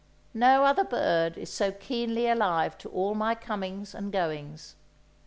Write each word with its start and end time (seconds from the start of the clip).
No 0.33 0.63
other 0.63 0.83
bird 0.83 1.37
is 1.37 1.53
so 1.53 1.71
keenly 1.71 2.27
alive 2.27 2.75
to 2.79 2.89
all 2.89 3.13
my 3.13 3.35
comings 3.35 3.93
and 3.93 4.11
goings. 4.11 4.75